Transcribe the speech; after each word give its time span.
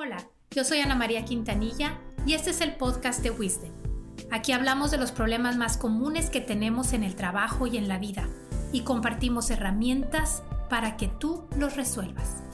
Hola, 0.00 0.18
yo 0.52 0.62
soy 0.62 0.78
Ana 0.78 0.94
María 0.94 1.24
Quintanilla 1.24 1.98
y 2.24 2.34
este 2.34 2.50
es 2.50 2.60
el 2.60 2.76
podcast 2.76 3.20
de 3.20 3.32
Wisdom. 3.32 3.72
Aquí 4.30 4.52
hablamos 4.52 4.92
de 4.92 4.96
los 4.96 5.10
problemas 5.10 5.56
más 5.56 5.76
comunes 5.76 6.30
que 6.30 6.40
tenemos 6.40 6.92
en 6.92 7.02
el 7.02 7.16
trabajo 7.16 7.66
y 7.66 7.78
en 7.78 7.88
la 7.88 7.98
vida 7.98 8.28
y 8.72 8.84
compartimos 8.84 9.50
herramientas 9.50 10.44
para 10.70 10.96
que 10.96 11.08
tú 11.08 11.48
los 11.56 11.74
resuelvas. 11.74 12.44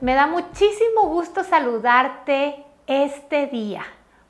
Me 0.00 0.14
da 0.14 0.26
muchísimo 0.26 1.08
gusto 1.08 1.44
saludarte 1.44 2.64
este 2.86 3.48
día 3.48 3.84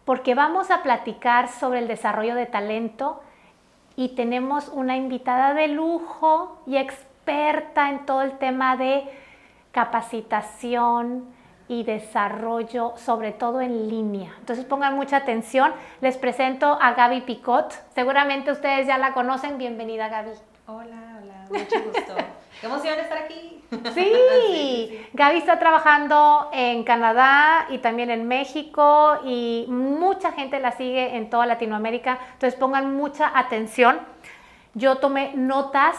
porque 0.05 0.35
vamos 0.35 0.73
a 0.73 0.83
platicar 0.83 1.49
sobre 1.49 1.79
el 1.79 1.87
desarrollo 1.87 2.35
de 2.35 2.47
talento 2.47 3.21
y 3.95 4.17
tenemos 4.17 4.67
una 4.67 4.97
invitada 4.97 5.55
de 5.55 5.69
lujo 5.69 6.61
y 6.67 6.77
experta 6.77 7.89
en 7.89 8.05
todo 8.05 8.23
el 8.23 8.37
tema 8.39 8.77
de 8.77 9.25
capacitación 9.77 11.27
y 11.69 11.85
desarrollo, 11.85 12.95
sobre 12.97 13.33
todo 13.33 13.61
en 13.61 13.91
línea. 13.91 14.33
Entonces 14.39 14.65
pongan 14.65 14.97
mucha 14.97 15.19
atención. 15.19 15.71
Les 16.01 16.17
presento 16.17 16.79
a 16.81 16.95
Gaby 16.95 17.21
Picot. 17.21 17.75
Seguramente 17.95 18.51
ustedes 18.51 18.87
ya 18.87 18.97
la 18.97 19.13
conocen. 19.13 19.59
Bienvenida, 19.59 20.09
Gaby. 20.09 20.31
Hola, 20.67 21.21
hola, 21.21 21.45
mucho 21.51 21.83
gusto. 21.85 22.15
Qué 22.61 22.67
emoción 22.67 22.99
estar 22.99 23.19
aquí. 23.19 23.63
Sí. 23.95 25.07
Gaby 25.13 25.39
está 25.39 25.59
trabajando 25.59 26.49
en 26.55 26.83
Canadá 26.83 27.67
y 27.69 27.79
también 27.79 28.11
en 28.11 28.27
México 28.27 29.19
y 29.27 29.67
mucha 29.69 30.33
gente 30.33 30.59
la 30.59 30.73
sigue 30.73 31.17
en 31.17 31.29
toda 31.29 31.45
Latinoamérica. 31.45 32.19
Entonces 32.33 32.59
pongan 32.59 32.97
mucha 32.97 33.31
atención. 33.39 34.01
Yo 34.73 34.97
tomé 34.97 35.33
notas 35.35 35.97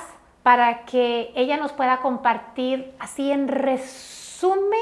para 0.48 0.86
que 0.86 1.34
ella 1.36 1.58
nos 1.58 1.74
pueda 1.74 2.00
compartir 2.00 2.96
así 3.00 3.34
en 3.34 3.50
resumen 3.50 4.80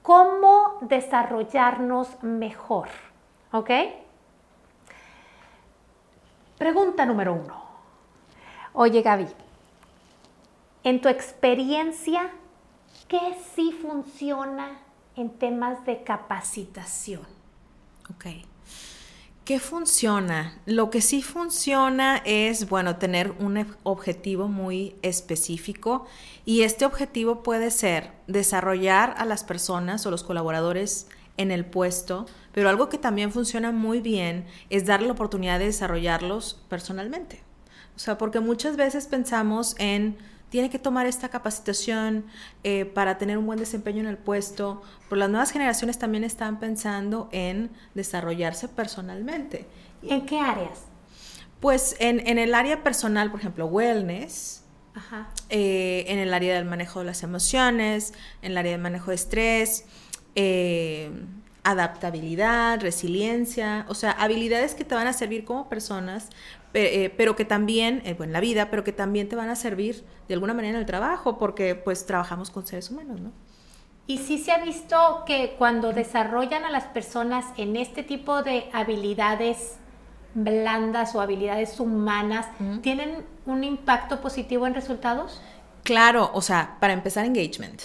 cómo 0.00 0.78
desarrollarnos 0.80 2.22
mejor. 2.22 2.88
¿Ok? 3.52 3.68
Pregunta 6.56 7.04
número 7.04 7.34
uno. 7.34 7.62
Oye 8.72 9.02
Gaby, 9.02 9.28
en 10.82 11.02
tu 11.02 11.10
experiencia, 11.10 12.30
¿qué 13.08 13.36
sí 13.54 13.78
funciona 13.82 14.78
en 15.14 15.28
temas 15.28 15.84
de 15.84 16.04
capacitación? 16.04 17.26
Ok. 18.14 18.51
¿Qué 19.44 19.58
funciona? 19.58 20.56
Lo 20.66 20.88
que 20.90 21.00
sí 21.00 21.20
funciona 21.20 22.22
es, 22.24 22.68
bueno, 22.68 22.98
tener 22.98 23.32
un 23.40 23.66
objetivo 23.82 24.46
muy 24.46 24.94
específico 25.02 26.06
y 26.44 26.62
este 26.62 26.84
objetivo 26.84 27.42
puede 27.42 27.72
ser 27.72 28.12
desarrollar 28.28 29.16
a 29.18 29.24
las 29.24 29.42
personas 29.42 30.06
o 30.06 30.12
los 30.12 30.22
colaboradores 30.22 31.08
en 31.38 31.50
el 31.50 31.64
puesto, 31.64 32.26
pero 32.52 32.68
algo 32.68 32.88
que 32.88 32.98
también 32.98 33.32
funciona 33.32 33.72
muy 33.72 34.00
bien 34.00 34.46
es 34.70 34.86
darle 34.86 35.08
la 35.08 35.14
oportunidad 35.14 35.58
de 35.58 35.66
desarrollarlos 35.66 36.60
personalmente. 36.68 37.42
O 37.96 37.98
sea, 37.98 38.18
porque 38.18 38.38
muchas 38.38 38.76
veces 38.76 39.08
pensamos 39.08 39.74
en 39.80 40.18
tiene 40.52 40.68
que 40.68 40.78
tomar 40.78 41.06
esta 41.06 41.30
capacitación 41.30 42.26
eh, 42.62 42.84
para 42.84 43.16
tener 43.16 43.38
un 43.38 43.46
buen 43.46 43.58
desempeño 43.58 44.00
en 44.00 44.06
el 44.06 44.18
puesto, 44.18 44.82
pero 45.08 45.16
las 45.16 45.30
nuevas 45.30 45.50
generaciones 45.50 45.98
también 45.98 46.24
están 46.24 46.60
pensando 46.60 47.30
en 47.32 47.70
desarrollarse 47.94 48.68
personalmente. 48.68 49.66
¿En 50.02 50.26
qué 50.26 50.38
áreas? 50.38 50.82
Pues 51.58 51.96
en, 52.00 52.20
el 52.38 52.54
área 52.54 52.82
personal, 52.82 53.30
por 53.30 53.40
ejemplo, 53.40 53.64
wellness, 53.64 54.62
eh, 55.48 56.04
en 56.08 56.18
el 56.18 56.34
área 56.34 56.54
del 56.54 56.66
manejo 56.66 56.98
de 56.98 57.06
las 57.06 57.22
emociones, 57.22 58.12
en 58.42 58.52
el 58.52 58.58
área 58.58 58.72
del 58.72 58.80
manejo 58.82 59.10
de 59.10 59.14
estrés, 59.14 59.86
eh, 60.34 61.10
adaptabilidad, 61.64 62.80
resiliencia, 62.80 63.86
o 63.88 63.94
sea, 63.94 64.10
habilidades 64.12 64.74
que 64.74 64.84
te 64.84 64.94
van 64.94 65.06
a 65.06 65.12
servir 65.12 65.44
como 65.44 65.68
personas, 65.68 66.28
eh, 66.74 67.12
pero 67.16 67.36
que 67.36 67.44
también, 67.44 68.02
eh, 68.04 68.16
en 68.18 68.32
la 68.32 68.40
vida, 68.40 68.70
pero 68.70 68.82
que 68.82 68.92
también 68.92 69.28
te 69.28 69.36
van 69.36 69.48
a 69.48 69.56
servir 69.56 70.04
de 70.26 70.34
alguna 70.34 70.54
manera 70.54 70.74
en 70.74 70.80
el 70.80 70.86
trabajo, 70.86 71.38
porque 71.38 71.74
pues 71.74 72.06
trabajamos 72.06 72.50
con 72.50 72.66
seres 72.66 72.90
humanos, 72.90 73.20
¿no? 73.20 73.32
Y 74.06 74.18
sí 74.18 74.38
se 74.38 74.50
ha 74.50 74.58
visto 74.58 75.22
que 75.26 75.54
cuando 75.58 75.92
desarrollan 75.92 76.64
a 76.64 76.70
las 76.70 76.84
personas 76.84 77.46
en 77.56 77.76
este 77.76 78.02
tipo 78.02 78.42
de 78.42 78.68
habilidades 78.72 79.76
blandas 80.34 81.14
o 81.14 81.20
habilidades 81.20 81.78
humanas, 81.78 82.46
¿tienen 82.82 83.24
un 83.46 83.64
impacto 83.64 84.20
positivo 84.20 84.66
en 84.66 84.74
resultados? 84.74 85.40
Claro, 85.84 86.30
o 86.34 86.42
sea, 86.42 86.76
para 86.80 86.92
empezar, 86.92 87.24
engagement. 87.24 87.80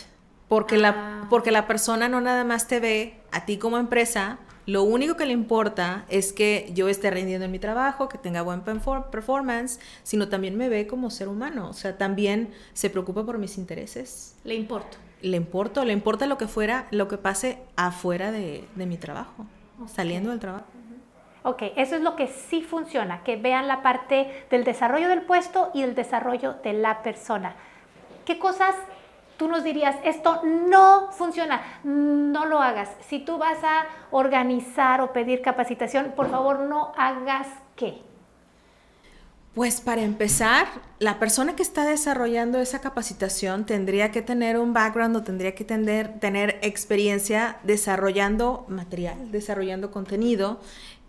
Porque, 0.48 0.78
la, 0.78 0.90
ah. 0.90 1.28
porque 1.30 1.52
la 1.52 1.68
persona 1.68 2.08
no 2.08 2.22
nada 2.22 2.44
más 2.44 2.68
te 2.68 2.80
ve 2.80 3.20
a 3.38 3.46
ti 3.46 3.58
como 3.58 3.78
empresa, 3.78 4.40
lo 4.66 4.84
único 4.84 5.16
que 5.16 5.26
le 5.26 5.32
importa 5.32 6.06
es 6.10 6.34
que 6.34 6.70
yo 6.74 6.90
esté 6.90 7.10
rindiendo 7.12 7.46
en 7.46 7.52
mi 7.52 7.60
trabajo, 7.60 8.10
que 8.10 8.18
tenga 8.18 8.42
buen 8.42 8.62
performance, 8.62 9.80
sino 10.04 10.28
también 10.28 10.58
me 10.58 10.70
ve 10.70 10.88
como 10.88 11.10
ser 11.10 11.30
humano. 11.30 11.70
O 11.70 11.74
sea, 11.74 11.98
también 11.98 12.52
se 12.74 12.90
preocupa 12.90 13.24
por 13.24 13.38
mis 13.38 13.58
intereses. 13.58 14.36
Le 14.44 14.56
importo. 14.56 14.98
Le 15.22 15.38
importo, 15.38 15.86
le 15.86 15.94
importa 15.94 16.26
lo 16.26 16.38
que 16.38 16.48
fuera, 16.48 16.88
lo 16.92 17.08
que 17.08 17.18
pase 17.18 17.60
afuera 17.76 18.32
de, 18.32 18.68
mi 18.76 18.98
trabajo, 18.98 19.46
saliendo 19.88 20.32
del 20.32 20.40
trabajo. 20.40 20.66
Ok, 21.44 21.64
eso 21.78 21.96
es 21.96 22.02
lo 22.02 22.16
que 22.16 22.28
sí 22.28 22.62
funciona, 22.62 23.24
que 23.24 23.38
vean 23.38 23.68
la 23.68 23.82
parte 23.82 24.46
del 24.52 24.64
desarrollo 24.66 25.08
del 25.08 25.22
puesto 25.22 25.72
y 25.74 25.84
el 25.84 25.96
desarrollo 25.96 26.56
de 26.64 26.74
la 26.74 27.04
persona. 27.04 27.56
¿Qué 28.26 28.38
cosas 28.38 28.76
tú 29.38 29.48
nos 29.48 29.64
dirías, 29.64 29.96
esto 30.04 30.42
no 30.44 31.12
funciona, 31.12 31.62
no 31.84 32.46
lo 32.46 32.62
hagas. 32.62 32.90
Si 33.08 33.20
tú 33.20 33.38
vas 33.38 33.64
a 33.64 33.86
organizar 34.12 35.02
o 35.02 35.14
pedir 35.14 35.42
capacitación, 35.42 36.14
por 36.16 36.30
favor 36.30 36.60
no 36.60 36.92
hagas 36.98 37.48
qué. 37.76 38.02
Pues 39.58 39.82
para 39.82 40.04
empezar, 40.04 40.68
la 41.00 41.18
persona 41.18 41.56
que 41.56 41.64
está 41.64 41.84
desarrollando 41.84 42.60
esa 42.60 42.80
capacitación 42.80 43.66
tendría 43.66 44.12
que 44.12 44.22
tener 44.22 44.60
un 44.60 44.72
background 44.72 45.16
o 45.16 45.24
tendría 45.24 45.56
que 45.56 45.66
tener, 45.66 46.60
experiencia 46.62 47.58
desarrollando 47.64 48.66
material, 48.68 49.32
desarrollando 49.32 49.90
contenido 49.90 50.60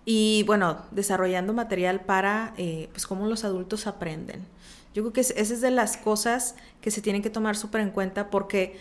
y 0.06 0.44
bueno, 0.46 0.78
desarrollando 0.92 1.52
material 1.52 2.00
para 2.00 2.54
eh, 2.56 2.88
pues 2.92 3.06
cómo 3.06 3.26
los 3.26 3.44
adultos 3.44 3.86
aprenden. 3.86 4.46
Yo 4.98 5.04
creo 5.04 5.12
que 5.12 5.20
esa 5.20 5.34
es 5.40 5.60
de 5.60 5.70
las 5.70 5.96
cosas 5.96 6.56
que 6.80 6.90
se 6.90 7.00
tienen 7.00 7.22
que 7.22 7.30
tomar 7.30 7.54
súper 7.54 7.82
en 7.82 7.90
cuenta 7.90 8.30
porque 8.30 8.76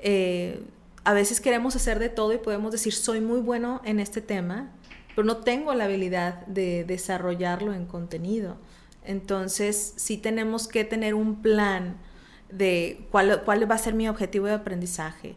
eh, 0.00 0.64
a 1.04 1.12
veces 1.12 1.40
queremos 1.40 1.76
hacer 1.76 2.00
de 2.00 2.08
todo 2.08 2.32
y 2.32 2.38
podemos 2.38 2.72
decir, 2.72 2.92
soy 2.92 3.20
muy 3.20 3.38
bueno 3.38 3.80
en 3.84 4.00
este 4.00 4.20
tema, 4.20 4.72
pero 5.14 5.24
no 5.24 5.36
tengo 5.36 5.72
la 5.74 5.84
habilidad 5.84 6.44
de 6.46 6.82
desarrollarlo 6.82 7.72
en 7.72 7.86
contenido. 7.86 8.56
Entonces, 9.04 9.94
sí 9.94 10.16
tenemos 10.16 10.66
que 10.66 10.82
tener 10.82 11.14
un 11.14 11.40
plan 11.40 11.98
de 12.50 13.06
cuál, 13.12 13.42
cuál 13.44 13.70
va 13.70 13.76
a 13.76 13.78
ser 13.78 13.94
mi 13.94 14.08
objetivo 14.08 14.46
de 14.46 14.54
aprendizaje. 14.54 15.36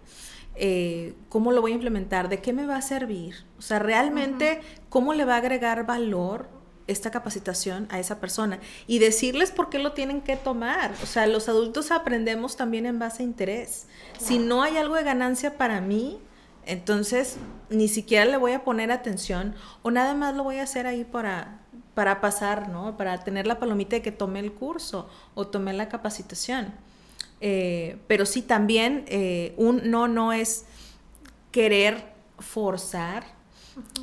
Eh, 0.56 1.14
cómo 1.30 1.52
lo 1.52 1.62
voy 1.62 1.74
a 1.74 1.76
implementar, 1.76 2.28
de 2.28 2.42
qué 2.42 2.54
me 2.54 2.66
va 2.66 2.78
a 2.78 2.82
servir, 2.82 3.36
o 3.60 3.62
sea, 3.62 3.78
realmente 3.78 4.62
cómo 4.90 5.14
le 5.14 5.26
va 5.26 5.36
a 5.36 5.38
agregar 5.38 5.86
valor 5.86 6.63
esta 6.88 7.12
capacitación 7.12 7.88
a 7.90 8.00
esa 8.00 8.20
persona 8.20 8.60
y 8.88 9.00
decirles 9.00 9.52
por 9.52 9.70
qué 9.70 9.80
lo 9.80 9.94
tienen 9.94 10.22
que 10.22 10.36
tomar. 10.36 10.94
O 11.02 11.06
sea, 11.06 11.28
los 11.28 11.48
adultos 11.50 11.92
aprendemos 11.92 12.58
también 12.58 12.86
en 12.86 13.00
base 13.00 13.24
a 13.24 13.26
interés. 13.26 13.88
Si 14.20 14.38
no 14.40 14.64
hay 14.64 14.78
algo 14.78 14.96
de 14.96 15.04
ganancia 15.04 15.58
para 15.58 15.82
mí, 15.82 16.20
entonces 16.66 17.38
ni 17.70 17.88
siquiera 17.88 18.26
le 18.26 18.38
voy 18.38 18.54
a 18.54 18.64
poner 18.64 18.92
atención 18.92 19.56
o 19.82 19.92
nada 19.92 20.14
más 20.14 20.36
lo 20.36 20.44
voy 20.44 20.60
a 20.60 20.64
hacer 20.64 20.88
ahí 20.88 21.04
para, 21.04 21.60
para 21.94 22.22
pasar, 22.22 22.70
¿no? 22.70 22.98
Para 22.98 23.24
tener 23.24 23.48
la 23.48 23.60
palomita 23.60 23.96
de 23.96 24.02
que 24.02 24.12
tomé 24.12 24.40
el 24.40 24.54
curso 24.54 25.10
o 25.36 25.48
tomé 25.48 25.74
la 25.74 25.90
capacitación. 25.90 26.74
Eh, 27.42 27.98
pero 28.08 28.26
sí 28.26 28.42
también 28.42 29.04
eh, 29.08 29.54
un 29.58 29.90
no 29.92 30.08
no 30.08 30.32
es 30.32 30.66
querer 31.52 32.14
forzar 32.40 33.26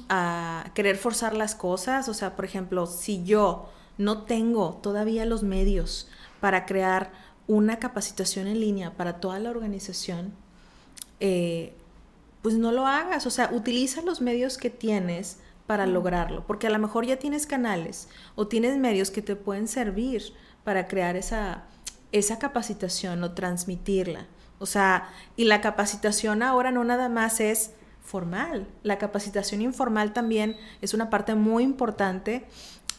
a 0.08 0.70
querer 0.74 0.96
forzar 0.96 1.34
las 1.34 1.54
cosas. 1.54 2.08
O 2.08 2.14
sea, 2.14 2.36
por 2.36 2.44
ejemplo, 2.44 2.86
si 2.86 3.24
yo 3.24 3.70
no 3.98 4.22
tengo 4.22 4.74
todavía 4.82 5.24
los 5.26 5.42
medios 5.42 6.08
para 6.40 6.66
crear 6.66 7.12
una 7.46 7.78
capacitación 7.78 8.46
en 8.46 8.60
línea 8.60 8.96
para 8.96 9.20
toda 9.20 9.38
la 9.38 9.50
organización, 9.50 10.32
eh, 11.20 11.74
pues 12.42 12.54
no 12.54 12.72
lo 12.72 12.86
hagas. 12.86 13.26
O 13.26 13.30
sea, 13.30 13.50
utiliza 13.52 14.02
los 14.02 14.20
medios 14.20 14.58
que 14.58 14.70
tienes 14.70 15.38
para 15.66 15.86
lograrlo, 15.86 16.44
porque 16.46 16.66
a 16.66 16.70
lo 16.70 16.78
mejor 16.78 17.06
ya 17.06 17.18
tienes 17.18 17.46
canales 17.46 18.08
o 18.34 18.48
tienes 18.48 18.76
medios 18.76 19.10
que 19.10 19.22
te 19.22 19.36
pueden 19.36 19.68
servir 19.68 20.32
para 20.64 20.88
crear 20.88 21.14
esa, 21.16 21.64
esa 22.10 22.38
capacitación 22.38 23.22
o 23.22 23.32
transmitirla. 23.32 24.26
O 24.58 24.66
sea, 24.66 25.08
y 25.36 25.44
la 25.44 25.60
capacitación 25.60 26.42
ahora 26.42 26.70
no 26.70 26.84
nada 26.84 27.08
más 27.08 27.40
es 27.40 27.70
formal. 28.02 28.66
La 28.82 28.98
capacitación 28.98 29.62
informal 29.62 30.12
también 30.12 30.56
es 30.80 30.94
una 30.94 31.10
parte 31.10 31.34
muy 31.34 31.62
importante 31.62 32.46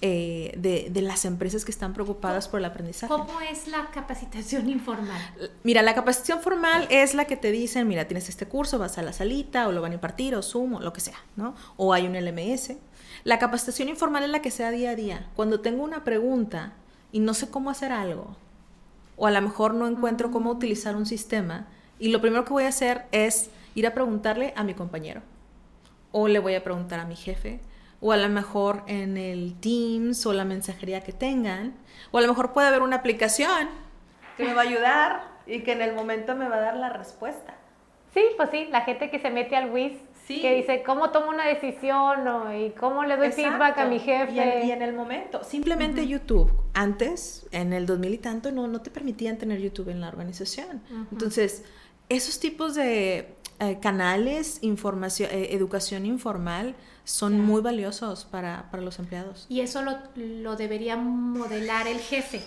eh, 0.03 0.53
de, 0.57 1.01
las 1.01 1.25
empresas 1.25 1.63
que 1.63 1.69
están 1.69 1.93
preocupadas 1.93 2.47
por 2.47 2.59
el 2.59 2.65
aprendizaje. 2.65 3.13
¿Cómo 3.13 3.39
es 3.41 3.67
la 3.67 3.91
capacitación 3.91 4.67
informal? 4.67 5.21
Mira, 5.63 5.83
la 5.83 5.93
capacitación 5.93 6.41
formal 6.41 6.87
es 6.89 7.13
la 7.13 7.25
que 7.25 7.37
te 7.37 7.51
dicen, 7.51 7.87
mira, 7.87 8.05
tienes 8.05 8.27
este 8.27 8.47
curso, 8.47 8.79
vas 8.79 8.97
a 8.97 9.03
la 9.03 9.13
salita, 9.13 9.67
o 9.67 9.71
lo 9.71 9.79
van 9.79 9.91
a 9.91 9.95
impartir, 9.95 10.33
o 10.33 10.41
Zoom, 10.41 10.75
o 10.75 10.79
lo 10.79 10.91
que 10.91 11.01
sea, 11.01 11.17
¿no? 11.35 11.53
O 11.77 11.93
hay 11.93 12.07
un 12.07 12.13
LMS. 12.13 12.73
La 13.23 13.37
capacitación 13.37 13.89
informal 13.89 14.23
es 14.23 14.31
la 14.31 14.41
que 14.41 14.49
sea 14.49 14.71
día 14.71 14.89
a 14.89 14.95
día. 14.95 15.29
Cuando 15.35 15.59
tengo 15.59 15.83
una 15.83 16.03
pregunta 16.03 16.73
y 17.11 17.19
no 17.19 17.35
sé 17.35 17.51
cómo 17.51 17.69
hacer 17.69 17.91
algo, 17.91 18.35
o 19.17 19.27
a 19.27 19.31
lo 19.31 19.39
mejor 19.39 19.75
no 19.75 19.87
encuentro 19.87 20.31
cómo 20.31 20.49
utilizar 20.49 20.95
un 20.95 21.05
sistema, 21.05 21.67
y 21.99 22.07
lo 22.07 22.21
primero 22.21 22.43
que 22.43 22.53
voy 22.53 22.63
a 22.63 22.69
hacer 22.69 23.05
es 23.11 23.51
ir 23.75 23.87
a 23.87 23.93
preguntarle 23.93 24.53
a 24.55 24.63
mi 24.63 24.73
compañero, 24.73 25.21
o 26.11 26.27
le 26.27 26.39
voy 26.39 26.55
a 26.55 26.63
preguntar 26.63 26.99
a 26.99 27.05
mi 27.05 27.15
jefe, 27.15 27.59
o 28.01 28.11
a 28.11 28.17
lo 28.17 28.29
mejor 28.29 28.83
en 28.87 29.17
el 29.17 29.55
Teams 29.59 30.25
o 30.25 30.33
la 30.33 30.43
mensajería 30.43 31.01
que 31.01 31.13
tengan, 31.13 31.75
o 32.11 32.17
a 32.17 32.21
lo 32.21 32.27
mejor 32.27 32.51
puede 32.51 32.67
haber 32.67 32.81
una 32.81 32.97
aplicación 32.97 33.69
que 34.37 34.43
me 34.43 34.53
va 34.53 34.61
a 34.61 34.65
ayudar 34.65 35.31
y 35.45 35.61
que 35.61 35.71
en 35.71 35.81
el 35.81 35.93
momento 35.93 36.35
me 36.35 36.47
va 36.47 36.57
a 36.57 36.61
dar 36.61 36.75
la 36.75 36.89
respuesta. 36.89 37.55
Sí, 38.13 38.21
pues 38.35 38.49
sí, 38.49 38.67
la 38.71 38.81
gente 38.81 39.09
que 39.09 39.19
se 39.19 39.29
mete 39.29 39.55
al 39.55 39.71
WIS, 39.71 39.93
que 40.27 40.55
dice 40.55 40.83
cómo 40.85 41.11
tomo 41.11 41.29
una 41.29 41.45
decisión 41.45 42.27
o, 42.27 42.53
y 42.53 42.71
cómo 42.71 43.03
le 43.03 43.17
doy 43.17 43.31
feedback 43.31 43.77
a 43.79 43.85
mi 43.85 43.99
jefe. 43.99 44.65
Y 44.65 44.71
en, 44.71 44.81
el 44.81 44.93
momento, 44.93 45.43
simplemente 45.43 46.07
YouTube. 46.07 46.51
Antes, 46.73 47.47
en 47.51 47.73
el 47.73 47.85
2000 47.85 48.13
y 48.13 48.17
tanto, 48.17 48.51
no, 48.51 48.67
no 48.67 48.81
te 48.81 48.91
permitían 48.91 49.37
tener 49.37 49.59
YouTube 49.59 49.89
en 49.89 49.99
la 49.99 50.07
organización. 50.07 50.81
Entonces, 51.11 51.65
esos 52.07 52.39
tipos 52.39 52.75
de 52.75 53.35
eh, 53.63 53.77
canales, 53.79 54.57
información, 54.63 55.29
eh, 55.31 55.49
educación 55.51 56.07
informal, 56.07 56.73
son 57.03 57.39
muy 57.39 57.61
valiosos 57.61 58.25
para, 58.25 58.67
los 58.73 58.97
empleados. 58.97 59.45
Y 59.49 59.61
eso 59.61 59.83
lo, 59.83 59.99
lo, 60.15 60.55
debería 60.55 60.95
modelar 60.95 61.87
el 61.87 61.99
jefe, 61.99 62.41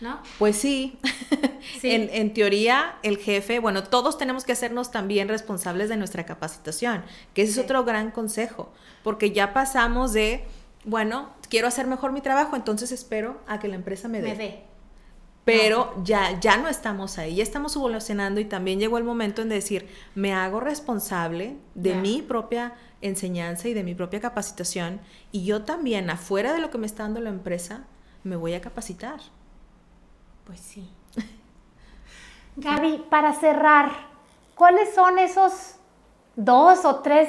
¿no? 0.00 0.20
Pues 0.38 0.56
sí. 0.56 0.98
en, 1.82 2.32
teoría, 2.32 2.96
el 3.02 3.18
jefe, 3.18 3.58
bueno, 3.58 3.82
todos 3.82 4.16
tenemos 4.16 4.44
que 4.44 4.52
hacernos 4.52 4.90
también 4.90 5.28
responsables 5.28 5.90
de 5.90 5.98
nuestra 5.98 6.24
capacitación, 6.24 7.04
que 7.34 7.42
ese 7.42 7.52
es 7.52 7.58
otro 7.58 7.84
gran 7.84 8.10
consejo, 8.10 8.72
porque 9.02 9.32
ya 9.32 9.52
pasamos 9.52 10.14
de, 10.14 10.46
bueno, 10.86 11.28
quiero 11.50 11.68
hacer 11.68 11.86
mejor 11.86 12.12
mi 12.12 12.22
trabajo, 12.22 12.56
entonces 12.56 12.90
espero 12.90 13.38
a 13.46 13.58
que 13.58 13.68
la 13.68 13.74
empresa 13.74 14.08
me 14.08 14.22
dé. 14.22 14.28
Me 14.30 14.36
dé. 14.36 14.73
Pero 15.44 15.92
ya, 16.02 16.40
ya 16.40 16.56
no 16.56 16.68
estamos 16.68 17.18
ahí, 17.18 17.36
ya 17.36 17.42
estamos 17.42 17.76
evolucionando 17.76 18.40
y 18.40 18.46
también 18.46 18.80
llegó 18.80 18.96
el 18.96 19.04
momento 19.04 19.42
en 19.42 19.50
decir, 19.50 19.88
me 20.14 20.32
hago 20.32 20.58
responsable 20.58 21.56
de 21.74 21.94
mi 21.96 22.22
propia 22.22 22.72
enseñanza 23.02 23.68
y 23.68 23.74
de 23.74 23.84
mi 23.84 23.94
propia 23.94 24.20
capacitación 24.20 25.00
y 25.32 25.44
yo 25.44 25.64
también, 25.64 26.08
afuera 26.08 26.54
de 26.54 26.60
lo 26.60 26.70
que 26.70 26.78
me 26.78 26.86
está 26.86 27.02
dando 27.02 27.20
la 27.20 27.28
empresa, 27.28 27.84
me 28.22 28.36
voy 28.36 28.54
a 28.54 28.62
capacitar. 28.62 29.20
Pues 30.46 30.60
sí. 30.60 30.90
Gaby, 32.56 33.04
para 33.10 33.34
cerrar, 33.34 33.90
¿cuáles 34.54 34.94
son 34.94 35.18
esos 35.18 35.76
dos 36.36 36.86
o 36.86 37.00
tres 37.00 37.28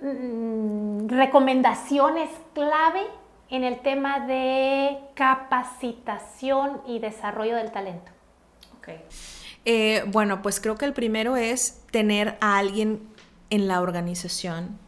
mm, 0.00 1.08
recomendaciones 1.08 2.30
clave 2.54 3.02
en 3.52 3.64
el 3.64 3.80
tema 3.80 4.26
de 4.26 4.98
capacitación 5.14 6.80
y 6.88 6.98
desarrollo 6.98 7.54
del 7.54 7.70
talento? 7.70 8.10
Eh, 9.64 10.02
bueno, 10.08 10.42
pues 10.42 10.58
creo 10.58 10.76
que 10.76 10.86
el 10.86 10.94
primero 10.94 11.36
es 11.36 11.82
tener 11.92 12.36
a 12.40 12.58
alguien 12.58 13.00
en 13.50 13.68
la 13.68 13.80
organización 13.80 14.78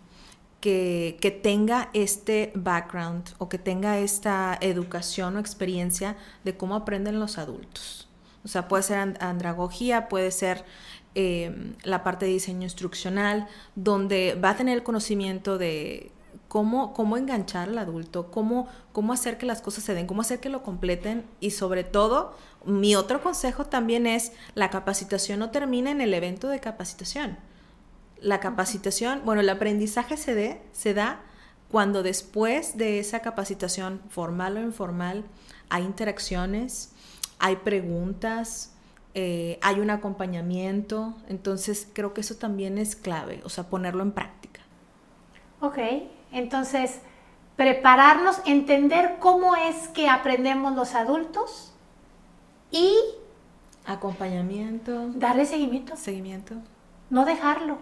que, 0.61 1.19
que, 1.21 1.31
tenga 1.31 1.91
este 1.93 2.51
background 2.55 3.35
o 3.39 3.49
que 3.51 3.59
tenga 3.59 3.99
esta 3.99 4.57
educación 4.61 5.37
o 5.37 5.39
experiencia 5.39 6.17
de 6.43 6.57
cómo 6.57 6.75
aprenden 6.75 7.21
los 7.21 7.37
adultos. 7.37 8.09
O 8.45 8.49
sea, 8.49 8.67
puede 8.67 8.83
ser 8.83 9.17
andragogía, 9.21 10.09
puede 10.09 10.31
ser 10.31 10.65
eh, 11.15 11.75
la 11.83 12.03
parte 12.03 12.27
de 12.27 12.33
diseño 12.33 12.63
instruccional, 12.63 13.47
donde 13.77 14.35
va 14.43 14.51
a 14.51 14.57
tener 14.57 14.79
el 14.79 14.83
conocimiento 14.83 15.59
de 15.59 16.11
cómo, 16.55 16.93
cómo 16.93 17.17
enganchar 17.17 17.69
al 17.69 17.79
adulto, 17.79 18.31
cómo, 18.31 18.69
cómo 18.93 19.13
hacer 19.13 19.39
que 19.39 19.45
las 19.45 19.61
cosas 19.61 19.83
se 19.83 19.93
den, 19.93 20.07
cómo 20.07 20.21
hacer 20.21 20.39
que 20.39 20.49
lo 20.49 20.63
completen 20.63 21.25
y 21.41 21.51
sobre 21.51 21.83
todo, 21.83 22.37
mi 22.65 22.95
otro 22.95 23.21
consejo 23.25 23.65
también 23.65 24.07
es 24.07 24.31
la 24.55 24.71
capacitación 24.71 25.41
no 25.41 25.51
termina 25.51 25.91
en 25.91 26.01
el 26.01 26.15
evento 26.15 26.47
de 26.47 26.61
capacitación. 26.61 27.39
La 28.21 28.39
capacitación, 28.39 29.23
bueno, 29.25 29.41
el 29.41 29.49
aprendizaje 29.49 30.17
se, 30.17 30.37
dé, 30.37 30.63
se 30.71 30.95
da 30.95 31.23
cuando 31.73 32.05
después 32.05 32.77
de 32.77 33.01
esa 33.01 33.19
capacitación 33.19 34.01
formal 34.09 34.57
o 34.57 34.61
informal 34.61 35.25
hay 35.71 35.83
interacciones, 35.83 36.93
hay 37.41 37.57
preguntas, 37.57 38.75
eh, 39.15 39.59
hay 39.61 39.81
un 39.81 39.91
acompañamiento, 39.91 41.17
entonces 41.27 41.89
creo 41.93 42.15
que 42.15 42.21
eso 42.21 42.37
también 42.37 42.79
es 42.79 42.95
clave, 42.95 43.41
o 43.43 43.49
sea, 43.49 43.65
ponerlo 43.65 44.05
en 44.05 44.13
práctica. 44.13 44.61
Ok, 45.61 45.79
entonces, 46.35 47.01
prepararnos, 47.57 48.43
entender 48.45 49.17
cómo 49.21 49.57
es 49.57 49.89
que 49.89 50.09
aprendemos 50.09 50.75
los 50.75 50.95
adultos 50.95 51.73
y... 52.71 52.95
Acompañamiento. 53.87 55.09
Darle 55.15 55.47
seguimiento. 55.47 55.97
Seguimiento. 55.97 56.57
No 57.09 57.25
dejarlo. 57.25 57.79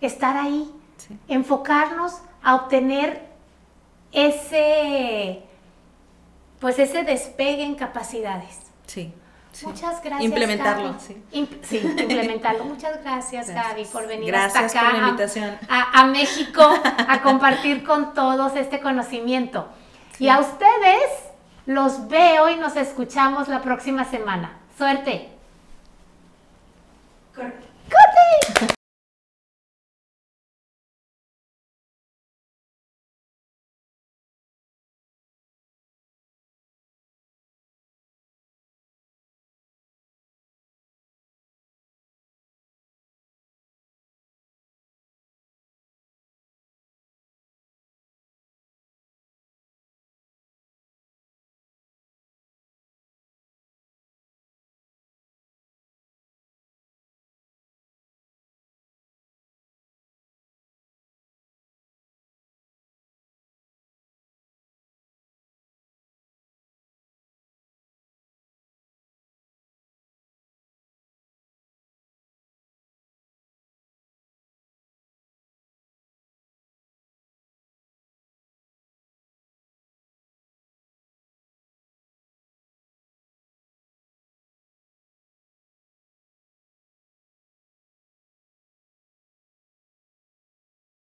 Estar 0.00 0.36
ahí. 0.36 0.72
Enfocarnos 1.28 2.22
a 2.42 2.54
obtener 2.54 3.28
ese, 4.12 5.42
pues 6.60 6.78
ese 6.78 7.02
despegue 7.02 7.64
en 7.64 7.74
capacidades. 7.74 8.60
Sí. 8.86 9.12
Muchas 9.62 10.02
gracias. 10.02 10.22
Implementarlo, 10.22 10.88
Gaby. 10.92 11.00
sí. 11.00 11.22
Imp 11.32 11.52
sí, 11.62 11.78
implementarlo. 11.78 12.64
Muchas 12.64 13.02
gracias, 13.02 13.48
gracias, 13.48 13.72
Gaby, 13.72 13.84
por 13.86 14.06
venir 14.06 14.26
gracias 14.26 14.64
hasta 14.64 14.80
acá. 14.80 14.90
Por 14.90 15.00
la 15.00 15.08
invitación. 15.08 15.58
A, 15.68 16.04
México 16.06 16.62
a 17.08 17.22
compartir 17.22 17.84
con 17.84 18.14
todos 18.14 18.56
este 18.56 18.80
conocimiento. 18.80 19.68
Y 20.18 20.28
a 20.28 20.40
ustedes 20.40 21.10
los 21.66 22.08
veo 22.08 22.48
y 22.50 22.56
nos 22.56 22.76
escuchamos 22.76 23.48
la 23.48 23.62
próxima 23.62 24.04
semana. 24.04 24.58
Suerte. 24.76 25.30
Correcto. 27.34 27.63